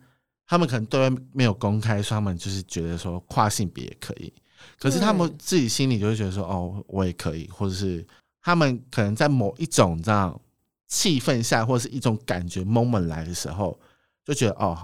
[0.46, 4.32] 他们可能对外没有公开说，他们就是觉得说跨性别也可以，
[4.78, 8.04] 可是他们自己心里就会觉得说，哦，我也可以，或者是
[8.42, 10.40] 他们可能在某一种你知道
[10.88, 13.78] 气氛下，或者是一种感觉 moment 来的时候，
[14.24, 14.76] 就觉得哦，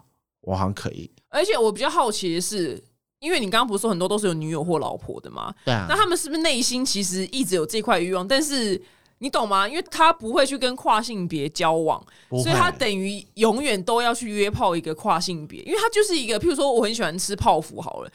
[0.46, 1.10] 我好像可以。
[1.28, 2.80] 而且我比较好奇的是，
[3.18, 5.52] 因为你刚刚不是说很多都是有女友或老婆的嘛？
[5.64, 8.26] 对啊那，他们是不是内心其实一直有这块欲望？
[8.26, 8.80] 但是
[9.18, 9.68] 你懂吗？
[9.68, 18.10] 因为他不会去跟跨性别交往，所以他等于永远都要去约炮一个跨性别，因为他就是一个，譬如说我很喜欢吃泡芙好了。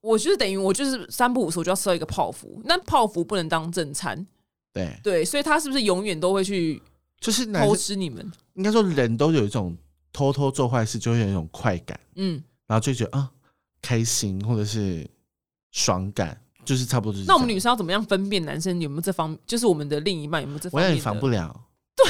[0.00, 4.26] 我就是等于我就是三不五时我就要吃到一个泡芙，那泡芙不能当正餐，
[4.72, 6.80] 对，对，所以他是不是永远都会去
[7.20, 8.30] 就是偷吃你们？
[8.54, 9.76] 应该说人都有一种
[10.12, 11.98] 偷偷做坏事，就会有一种快感。
[12.16, 13.30] 嗯，然后就觉得啊
[13.80, 15.08] 开心或者是
[15.72, 17.24] 爽感，就是差不多就是。
[17.26, 20.94] 那我们女生要怎么样分辨男生有没有这方，就是我们的另一半有没有这方我让？
[20.94, 21.54] 你防不了，
[21.96, 22.06] 对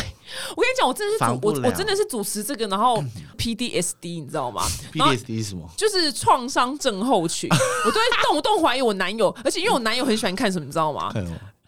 [0.56, 3.02] 我跟你讲，我真的是主我我真的是主持这个，然后
[3.36, 4.62] PDSD 你知道吗？？
[4.92, 5.68] PDSD 是什么？
[5.76, 7.48] 就是创伤症候群，
[7.84, 11.12] 我都会动不动怀疑我男友，而且因为我男友很喜欢看什么，你知道吗？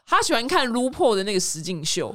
[0.06, 2.14] 他喜欢看 RuPaul 的那个实境秀？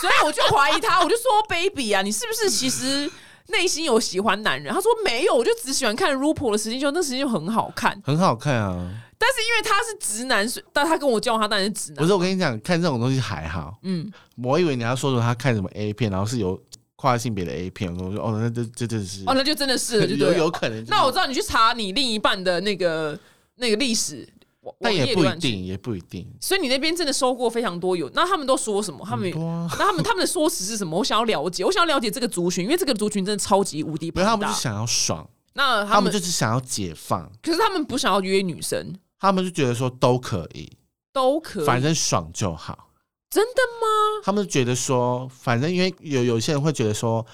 [0.00, 3.10] 所以我就怀疑他，我就说 Baby 啊，你是不是其实
[3.48, 4.72] 内心有喜欢男人？
[4.72, 8.00] 他说没有，我就只喜欢看 RuPaul 的实境秀，那实境秀很好看。
[8.04, 8.90] 很好看啊！
[9.16, 11.96] 但是因为他是直男，所以但他跟我交往，他当然是直男。
[11.96, 13.74] 不是，我跟你讲，看这种东西还好。
[13.82, 14.10] 嗯，
[14.42, 16.60] 我以为你要说说他看什么 A 片，然后是有
[16.96, 20.90] 跨性别的 A 片，我说哦，那这这这是哦，那就真的是有有可能就是。
[20.90, 23.18] 那我知道你去查你另一半的那个
[23.56, 24.28] 那个历史，
[24.64, 25.24] 网但也不。
[25.24, 26.26] 一定，也不一定。
[26.40, 29.04] 所以你那边真的收过非常多有，那他们都说什么？
[29.04, 29.30] 他们
[29.78, 30.98] 那他们他们的说辞是什么？
[30.98, 34.54] 我想要了解，我想要了解这个族群，因为这个族群真的超级无敌没有，他们就。
[34.54, 40.70] 想要爽，那他们们就是想要解放，可是他们不想要约女生，他们就觉得说都可以，
[41.12, 41.64] 都可以。
[41.66, 42.90] 反正爽就好。
[43.30, 44.22] 真的吗？
[44.24, 47.24] 他们就觉得说，反正因为有有些人会觉得说，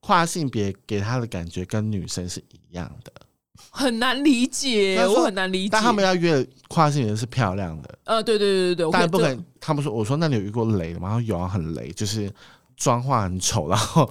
[0.00, 3.12] 跨性别给他的感觉跟女生是一样的，
[3.78, 5.68] 很难理解，我很难理解。
[5.70, 9.44] 但他们要约的跨性人是漂亮的，呃，对对对对对，我这当然不可能。
[9.60, 11.08] 他们说，我说那你有遇过雷的吗？
[11.08, 12.30] 然后有啊，很雷，就是
[12.76, 14.10] 妆化很丑，然后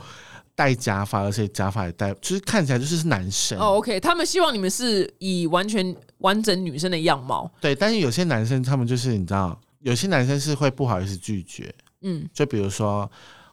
[0.55, 3.59] 戴假发，而且假发也戴，就是看起来就是是男生。
[3.59, 13.09] 哦，OK，他们希望你们是以完全完整女生的样貌，对，但是有些男生他们就是你知道，有些男生是会不好意思拒绝，嗯就比如说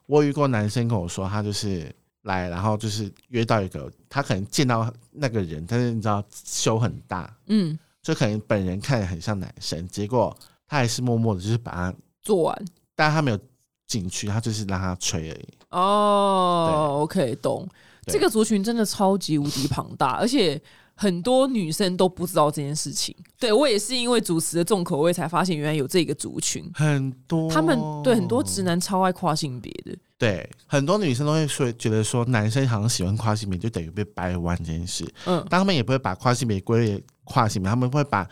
[0.06, 13.38] 我有遇过男生跟我说，他就是来，然后就是约到一个，他可能见到那个人，但是你知道胸很大，嗯，就可能本人看起来很像男生，结果他还是默默的，就是把他，做完但他没有
[13.86, 15.48] 进去，他就是让他吹而已。
[15.70, 17.68] 哦，OK，懂。
[18.06, 20.60] 对这个族群真的超级无敌庞大，而且
[20.94, 23.14] 很多女生都不知道这件事情。
[23.38, 26.64] 对我也是因为主持的重口味才发现，原来有这个族群。
[26.74, 35.04] 很多，他们对很多直男超爱跨性别的，对很多女生都会说，觉得说男生好像喜欢跨性别，就等于被掰弯这件事。
[35.26, 38.26] 嗯，但他们也不会把跨性别归为跨性别，他们会把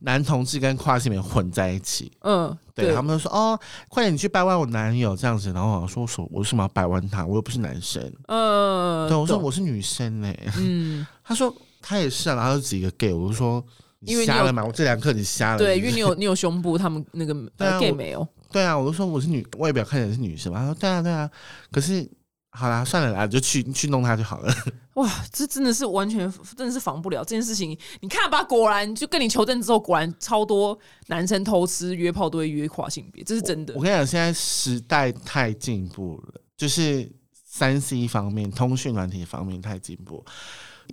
[0.00, 2.12] 男同志跟跨性别混在一起。
[2.20, 7.24] 嗯，对他们就说哦，快点你去掰弯我男友这样子，然后我说说我为什么要掰弯他？
[7.24, 8.02] 我又不是男生。
[8.26, 11.54] 嗯，对，我说我是女生呢、嗯， 他说
[11.88, 13.64] 他也是啊，然后有几个 gay，我就说
[14.00, 14.62] 因为你有瞎了嘛？
[14.62, 20.58] 我这两刻你瞎了对，因为你有 你有胸部，他们那个呃对啊 gay 我没有，对啊，我就说我是女，外表看起来是女生嘛。
[20.58, 21.30] 他说对啊对啊，
[21.72, 22.06] 可是
[22.50, 24.54] 好啦，算了啦，就去去弄他就好了。
[24.94, 27.76] 哇，这真的是完全真的是防不了这件事情。
[28.00, 33.80] 你看吧，果然就跟你求证之后，果然超多男生偷吃约炮都会约跨性别，这是真的我。
[33.80, 40.24] 跟你讲，现在时代太进步了，就是三 C 方面、通讯软体方面太进步。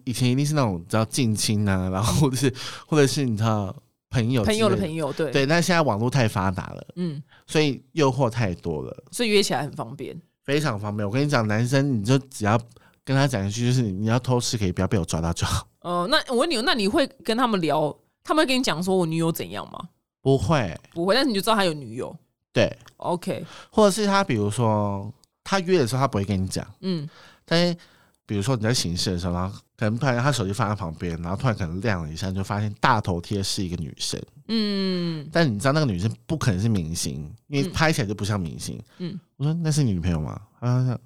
[0.04, 2.54] 以前一定是那种知道近亲啊，然后或者是
[2.88, 3.76] 或者是你知道
[4.10, 10.20] 朋友朋友的朋友，对，对，但现在网络太发达了，嗯，所以诱惑太多了，所以约起来很方便。
[10.44, 11.04] 非常方便。
[11.08, 12.56] 我跟你讲，男生你就只要
[13.04, 15.68] 跟他讲一句，就是你要偷吃可以不要被我抓到就好。
[15.80, 17.96] 呃，那我问你，那你会跟他们聊？
[18.24, 19.90] 他们会跟你讲说我女友怎样吗？
[20.22, 22.16] 不会，不会，但是你就知道他有女友。
[22.54, 25.12] 对，OK，或者是他比如说
[25.44, 27.10] 他约的时候他不会跟你讲，嗯，
[27.44, 27.78] 但是
[28.26, 38.82] 比如说你在寝室的时候，然后可能突然他手机放在旁边，然后突然可能亮了一下，就发现大头贴是一个女生，嗯但你知道那个女生不可能是明星，因为嗯拍起来就不像明星。
[39.00, 40.40] 嗯，我说那是你女朋友吗？
[40.60, 41.00] 他说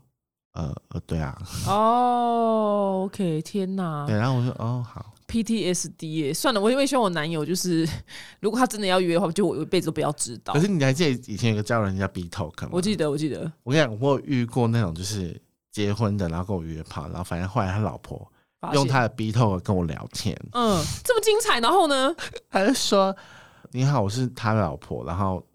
[0.53, 7.87] 呃呃对啊，哦，OK，天哪 对，然后我说哦好，，PTSD 耶，算了，我因为希望我男友就是，
[8.41, 10.59] 如果他真的要约的话，就我一辈子都不要知道可。
[10.59, 12.69] 是你还记得以前有个叫人家 B Talk 吗？
[12.71, 15.39] 我记得，我记得，我跟你讲，我有遇过那种就是
[15.71, 18.29] 结婚的，然后跟我约炮，然后反正后来他老婆
[18.73, 22.15] 用他的 B 透跟我聊天，嗯这么精彩，然后呢？
[22.49, 23.15] 他就说
[23.71, 25.45] ：“你好，我是他的老婆，然后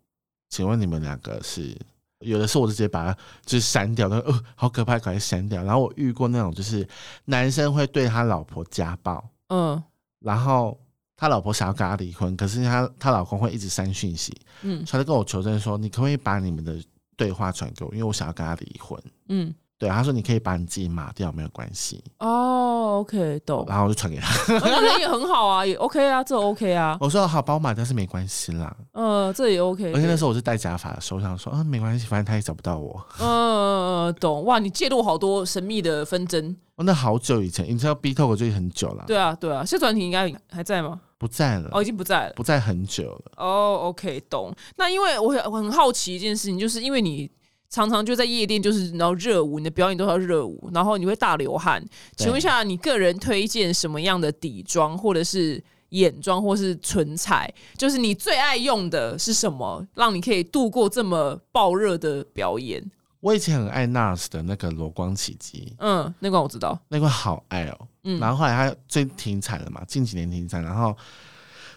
[0.49, 1.77] 请问你们两个是？”
[2.21, 6.89] 有的时候我就直接把他就是删掉，他说：“呃，好可怕，赶快删掉。”然后我遇过那种就是
[7.27, 9.83] 男生会对他老婆家暴，嗯
[10.21, 10.81] 然后
[11.17, 16.83] 他老婆想要跟他离婚，可是他他老公会一直删讯息，嗯所以他就跟我求证说：“你可不可以把你们的
[17.15, 17.91] 对话传给我？
[17.93, 22.03] 因为我想要跟他离婚。”嗯，对，他说你可以把你自己码掉，没有关系。
[22.19, 23.65] 哦，OK，懂。
[23.69, 28.75] 然后我就传给他，哦那人也很好啊，也 OK 啊，这 OK 啊，我说好，把我码掉是没关系啦。
[28.93, 29.93] 呃，这也 OK。
[29.93, 33.05] 而且那时候我是戴假发的时候，我想说，嗯，没关系，反正他也找不到我。
[33.21, 34.59] 嗯，懂哇！
[34.59, 36.57] 你介入好多神秘的纷争。
[36.77, 41.01] 哦，那好久以前，你知道 B Talk 就很久了，对啊，对啊，谢转婷应该还在吗？
[41.19, 42.33] 不在了，哦，已经不在了。
[42.35, 43.33] 不在很久了。
[43.37, 44.55] 哦，OK，懂。
[44.77, 47.31] 那因为我很我很好奇一件事情，就是因为你
[47.71, 51.85] 常常就在夜店，就是然后热舞，你的表演都要热舞，然后你会大流汗。
[52.17, 57.53] 请问一下，你个人推荐什么样的底妆，或者是眼妆，或是唇彩？
[57.77, 62.83] 就是你最爱用的是什么，让你可以度过这么爆热的表演？
[63.19, 66.79] 我以前很爱 NARS 的那个裸光奇迹，嗯，那款我知道。
[66.89, 67.89] 那款好爱哦。
[68.05, 70.97] 嗯然后后来它最停产了嘛，近几年停产，然后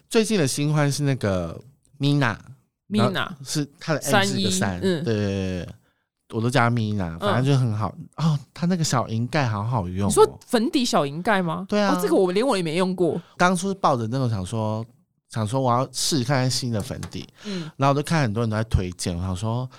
[0.10, 1.60] 最近的新欢是那个
[1.98, 2.38] Mina。
[2.90, 5.70] Mina，是他的 M 三一是个三，嗯对对对对，
[6.34, 8.38] 我都叫他 Mina，反正就很好、哦。
[8.54, 11.66] 他那个小银盖好好用、哦，你说粉底小银盖吗？
[11.68, 13.22] 对啊哦，这个我连我也没用过。
[13.38, 14.86] 当初抱着那种想说，
[15.30, 19.70] 想说我要试看看新的粉底，嗯然后我就看很多人都在推荐，我想说，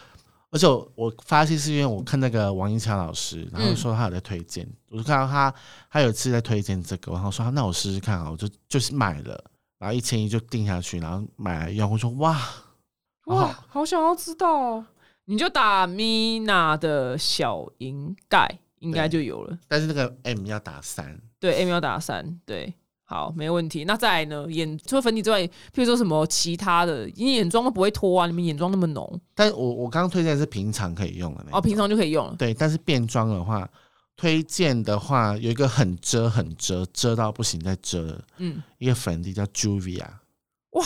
[0.51, 5.53] 而且我我发现是因为我看那个王一强老师，然后说他有在推荐，我就看到他
[5.91, 9.43] 他有一次在推荐这个，然后说那我试试看啊，我就就是买了，
[9.79, 12.39] 然后一千一就定下去，然后买来用，我说哇，
[13.29, 14.87] 哇哇，，好想要知道哦！
[15.27, 19.59] 你就打 Mina 的小银盖，应该就有了。
[19.69, 21.21] 但是那个 M 要打三。
[21.39, 23.85] 对，M 要打三，对，好，没问题。
[23.85, 24.47] 那再来呢？
[24.49, 32.35] 眼除了粉底之外，譬如说什么其他的，因为眼妆都不会脱啊，你们眼妆那么浓，但我我刚刚推荐的是平常可以用的那哦，平常就可以用了。
[32.37, 33.69] 对，但是变妆的话，
[34.17, 40.07] 推荐的话有一个很遮很遮，遮到不行再遮的嗯，一个粉底叫 Juvia，
[40.71, 40.85] 哇，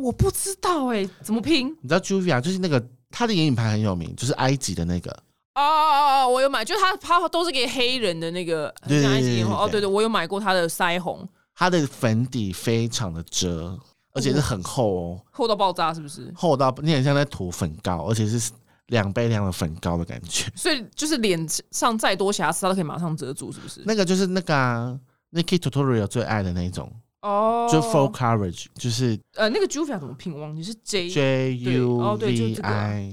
[0.00, 1.68] 我不知道哎、怎么拼？
[1.80, 5.10] 你知道 Juvia 就是那个她的眼影盘很有名，就是埃及的那个，
[5.54, 9.54] 哦哦哦哦，我有买，就是她她都是给黑人的那个，很对像埃及艳后。
[9.56, 13.78] 哦，对对我有买过她的腮红，它的粉底非常的遮，
[14.12, 16.32] 而且是很厚哦，厚到爆炸，是不是？
[16.34, 18.50] 厚到你很像在涂粉膏，而且是
[18.86, 20.50] 两倍量的粉膏的感觉。
[20.56, 23.82] 所以就是脸上再多瑕疵，它都可以马上遮住，是不是？
[23.84, 24.98] 那个就是那个啊
[25.32, 26.90] Niki Tutorial 最爱的那一种，
[27.22, 30.32] 哦，就 full coverage，就是呃，那个 Juvia 怎么拼？
[30.34, 33.12] 我忘记是 J，J U 哦对就 V 这个啊 I，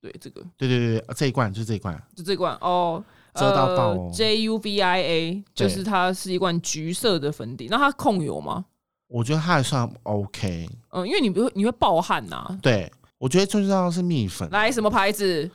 [0.00, 2.00] 对，这个对对对对，这一罐就是这一罐。
[2.14, 3.04] 就这一罐哦。
[3.34, 8.62] 遮到爆哦 j U V I A 就是它是一罐橘色的粉底，那它控油吗？
[9.08, 10.68] 我觉得它还算 OK。
[10.90, 15.50] 嗯，因为你不会你会爆汗呐、对，我觉得最重要的是蜜粉，来，什么牌子？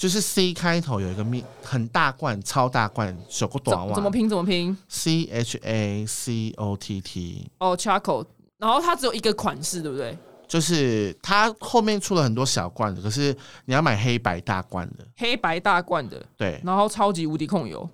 [0.00, 3.88] 就是 C 开头有一个蜜，很大罐、超大罐，手个短袜。
[3.88, 4.26] 怎怎么拼？
[4.26, 8.24] 怎么拼？？C H A C O T T，哦，Charcoal，
[8.56, 10.16] 然后它只有一个款式，对不对？
[10.48, 13.36] 就是它后面出了很多小罐的，可是
[13.66, 15.06] 你要买黑白大罐的。
[15.18, 17.86] 黑白大罐的，对，然后超级无敌控油，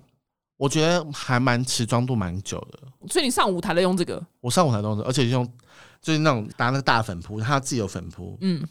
[0.55, 2.79] 我觉得还蛮持妆度蛮久的。
[3.09, 5.45] 所以你上舞台的用这个，我上舞台都用，而且用
[6.01, 8.65] 就是那种拿那个大粉扑，它自己有粉扑，嗯，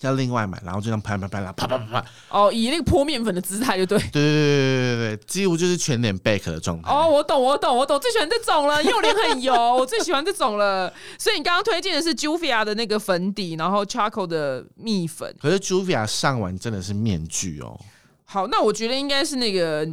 [0.00, 3.98] 要另外买，然后就这样拍拍拍，然后啪啪啪啪，哦，以那个泼面粉的姿态，就对。
[3.98, 6.90] 对对对对对对，几乎就是全脸 bake 的状态。
[6.92, 10.92] 哦，我懂，我懂，我懂，最喜欢这种了，因为我脸很油，我最喜欢这种了。
[11.18, 15.34] 所以你刚刚推荐的是 Juvia 的那个粉底，然后 Charcoal 的蜜粉。
[15.40, 17.80] 可是 Juvia 上完真的是面具哦，
[18.24, 19.86] 好，那我觉得应该是那个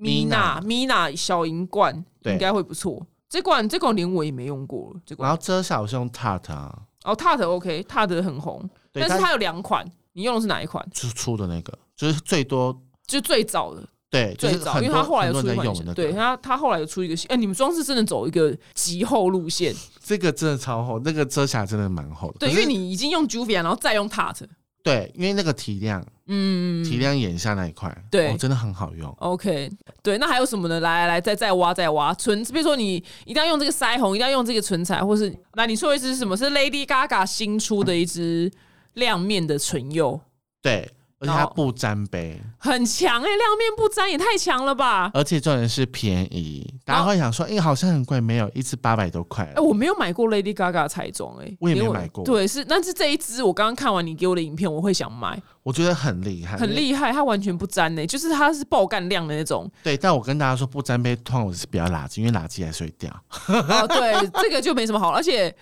[0.00, 3.06] Mina Mina 小银罐，对应该会不错。
[3.28, 10.86] 这罐这罐连我也没用过，这罐然后遮瑕我是用 Tarte 啊，哦，Tarte OK Tarte 很红，对，但是它有两款，你用的是哪一款？
[10.92, 22.38] 就出的那个，就是最多就最早的，对，就最早，因为它后来有出一款对它它后来有出一个新，哎，你们装饰真的走一个极厚路线，这个真的超厚，那个遮瑕真的蛮厚的。
[22.38, 24.46] 对，因为你已经用 Juvia，然后再用 Tarte，
[24.82, 29.08] 对，因为那个提亮，嗯，提亮眼下那一块，对哦真的很好用。
[29.20, 29.70] OK，
[30.02, 30.80] 对，那还有什么呢？
[30.80, 36.36] 来来来，再再挖再挖，唇，比如说你一定要用这个腮红，一定要用这个唇彩，或是那你说一支是什么？
[36.36, 38.50] 是 Lady Gaga 新出的一支
[38.94, 40.20] 亮面的唇釉，
[40.60, 40.90] 对，
[41.22, 45.08] 而且它不沾杯，很强哎、亮面不沾也太强了吧！
[45.14, 46.74] 而且重点是便宜。
[46.84, 49.60] 大家会想说，哎、好像很贵，没有，一支八百多块哎、。
[49.60, 59.70] 我没有买过 Lady Gaga 彩妆哎，我也没有买过对，是，但是这一支我刚刚看完你给我的影片，我会想买，我觉得很厉害，很厉害，它完全不沾呢、就是它是爆干亮的那种。
[59.84, 63.10] 对，但我跟大家说，不沾杯通常我是比较垃圾，因为垃圾还是会掉。
[63.46, 65.54] 哦，对，这个就没什么好，而且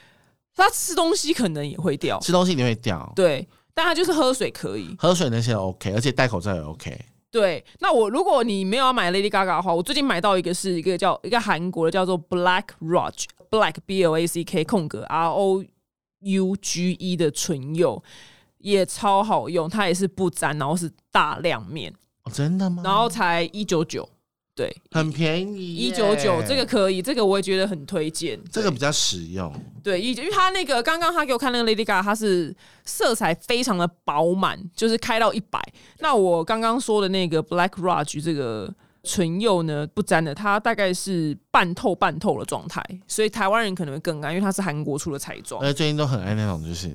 [0.56, 4.94] 它吃东西可能也会掉，吃东西一定会掉，对，但它就是喝水可以。
[4.98, 6.98] 喝水那些 OK，而且戴口罩也 OK。
[7.30, 15.64] 对，那我如果你没有要买 Lady Gaga 的话，我最近买到一个是一个叫一个韩国的叫做 Black Rouge Black B L A C K 空格 R O
[16.22, 18.02] U G E 的唇釉，
[18.58, 22.82] 也超好用，它也是不沾，然后是大亮面，哦，真的吗？
[22.84, 24.08] 然后才一九九，
[24.60, 28.38] 对，很便宜耶，一九九这个可以，这个我也觉得很推荐。
[28.52, 29.50] 这个比较实用。
[29.82, 35.58] 对，一因为它那个刚刚他给我看那个 Lady Gaga，它是色彩非常的饱满，就是开到一百。
[36.00, 38.70] 那我刚刚说的那个 Black Rouge 这个
[39.02, 45.72] 唇釉呢不沾的，它大概是半透半透的状态，所以台湾人可能会更爱，因为它是韩国出的彩妆而。
[45.72, 46.94] 最近都很爱那种就是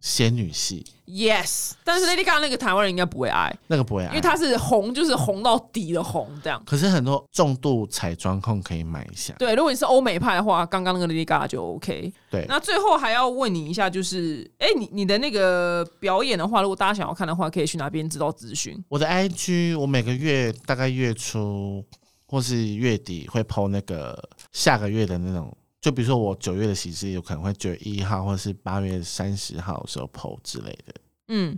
[0.00, 6.62] 仙女系，Yes，但是 Lady Gaga 那个台湾人应该不会爱，那个不会爱，因为它是红，就是红到底的红这样。
[6.64, 9.34] 可是很多重度彩妆控可以买一下。
[9.38, 12.12] 对，如果你是欧美派的话，刚刚那个 Lady Gaga 就 OK。
[12.30, 18.76] 对，那最后还要问你一下，就是，哎、你你的那个表演的话，如果大家想要看的话，可以去哪边知道资讯？
[18.88, 21.84] 我的 IG 我每个月大概月初
[22.28, 25.56] 或是月底会 PO 那个下个月的那种，
[25.86, 30.92] 就比如说我九月的喜事，有可能会九月一号或是八月三十号的时候 PO 之类的，
[31.28, 31.56] 嗯，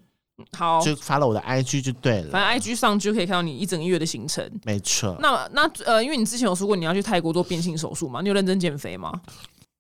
[0.52, 2.30] 好，就发了我的 IG 就对了。
[2.30, 4.46] 反正 IG 上就可以看到你一整个月的行程。
[4.64, 9.10] 没错，那那呃，因为你之前有说过你要去泰国做变性手术嘛，你有认真减肥吗？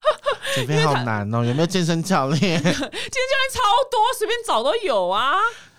[0.56, 2.40] 减肥好难哦，有没有健身教练？
[2.40, 2.90] 健身教练
[3.52, 5.34] 超多，随便找都有啊。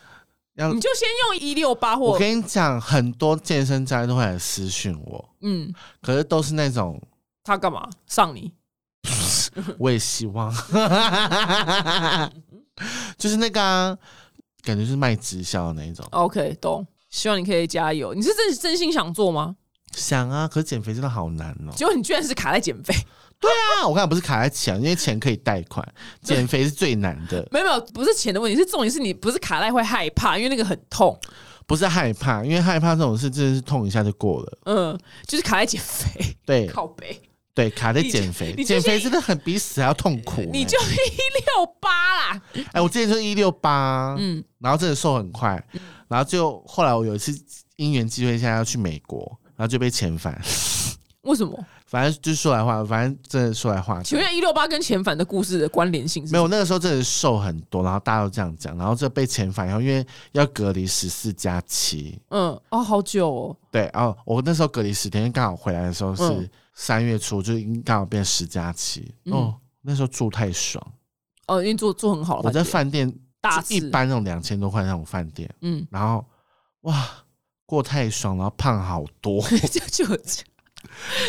[0.58, 7.02] 要你就先用一六八或我跟你讲，很多健身教练都会来私讯我，嗯，可是都是那种
[7.44, 8.54] 他干嘛上你？
[9.80, 10.54] 我也希望，
[13.18, 13.98] 就是那个啊、
[14.64, 16.06] 感觉是卖直销的那一种。
[16.12, 16.86] OK，懂。
[17.10, 18.14] 希望你可以加油。
[18.14, 19.56] 你是真真心想做吗？
[19.96, 21.74] 想啊，可是减肥真的好难哦。
[21.76, 22.94] 结果你居然是卡在减肥，
[23.40, 25.84] 对啊，我刚才不是卡在钱，因为钱可以贷款，
[26.22, 31.20] 减肥是最难的，没有没有，不是钱的问题，是重点是你不是卡在会害怕，因为那个很痛。
[31.66, 34.58] 不是害怕，因为害怕这种事真的是痛一下就过了。
[34.66, 37.20] 嗯，就是卡在减肥，对靠背，
[37.54, 42.42] 对，卡在减肥减肥真的很比死还要痛苦、你就一六八啦。
[42.72, 45.62] 哎、我之前就一六八，嗯，然后真的瘦很快，
[46.08, 47.38] 然后就后来我有一次
[47.76, 49.20] 因缘机会下要去美国，
[49.56, 50.40] 然后就被遣返，
[51.24, 51.66] 为什么？
[51.86, 54.04] 反正就是说来话，反正真的说来话长。
[54.04, 56.32] 请问一六八跟遣返的故事的关联性是？
[56.32, 63.58] 没有，那个时候真的瘦很多，然后大家都这样讲，然后这被遣返然后，因为要隔离十四加七，嗯，哦，好久哦。
[63.72, 66.50] 对，哦，我那时候隔离十天，刚好回来的时候是嗯
[66.82, 70.82] 三月初，就刚好变十加七，嗯哦，那时候住太爽，
[71.48, 72.40] 哦，因为住住很好。
[72.42, 76.26] 我在饭店大一般那种两千多块那种饭店，嗯，然后
[76.84, 77.06] 哇
[77.66, 80.18] 过太爽，然后胖好多， 就就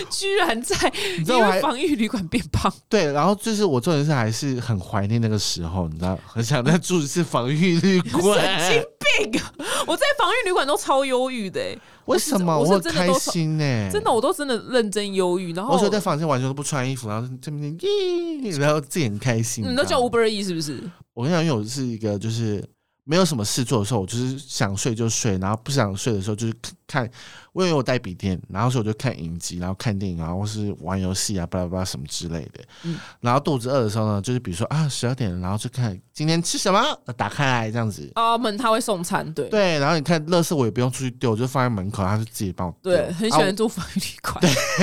[0.08, 8.84] 居然在因你知道防御旅馆变胖，对，然后就是我做人是还是很怀念那个时候，你知道，很想再住一次防御旅馆 神经馆。
[9.32, 9.42] 病！
[9.88, 11.76] 我在防御旅馆都超忧郁的、欸，
[12.10, 15.52] 为什么我是我很开心呢、真的，我都真的认真忧郁。
[15.52, 19.64] 然后我说在房间完全都不穿衣服，然后这边咦，然后自己很开心。
[19.64, 20.82] 你都叫知道吗 Uber E 是不是？
[21.14, 22.64] 我跟你讲，因为我是一个就是
[23.04, 26.54] 没有什么事做的时候，我就是想睡就睡，然后不想睡的时候就是
[26.86, 27.08] 看，
[27.54, 32.64] 因为我带笔电，然后所以我就看影集，然后看电影啊，或是玩游戏啊，巴拉巴拉什么之类的。
[32.84, 36.80] 嗯然后肚子饿的时候呢，就是比如说啊十二点了，然后就看今天吃什么，
[37.16, 38.10] 打开来这样子。
[38.14, 42.74] 哦，门他会送餐，对对，然后你看，乐色我也不用出去丢，我就放在门口，他就自己帮我。
[42.82, 44.38] 对，很喜啊欢住防御旅馆。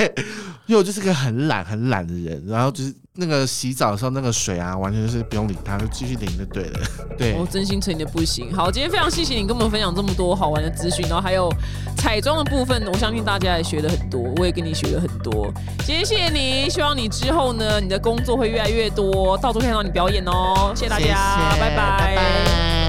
[0.66, 6.80] 因为我就是个很懒很懒的人，然后就是那个洗澡的时候那个水啊，完全就是不用理它，就继续淋就对了。
[7.16, 8.54] 对，我真心诚意的不行。
[8.54, 11.50] 好，今天非常谢谢你跟我们分享这么多好玩的资讯，然后还有
[11.96, 15.52] 彩妆的部分，我相信大家也学了很多，我也跟你学了很多。
[15.86, 20.72] 今天谢谢你，希望你之后呢，你的工作会越来越多，到处看到你表演哦。
[20.74, 21.10] 谢谢大家，谢
[21.54, 22.87] 谢拜拜拜拜